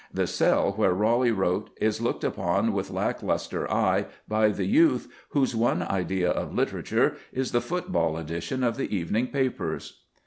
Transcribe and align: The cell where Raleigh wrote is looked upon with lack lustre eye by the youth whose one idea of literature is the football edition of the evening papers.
The 0.11 0.25
cell 0.25 0.71
where 0.77 0.95
Raleigh 0.95 1.29
wrote 1.29 1.69
is 1.79 2.01
looked 2.01 2.23
upon 2.23 2.73
with 2.73 2.89
lack 2.89 3.21
lustre 3.21 3.71
eye 3.71 4.07
by 4.27 4.49
the 4.49 4.65
youth 4.65 5.07
whose 5.29 5.55
one 5.55 5.83
idea 5.83 6.31
of 6.31 6.55
literature 6.55 7.17
is 7.31 7.51
the 7.51 7.61
football 7.61 8.17
edition 8.17 8.63
of 8.63 8.77
the 8.77 8.95
evening 8.97 9.27
papers. 9.27 9.99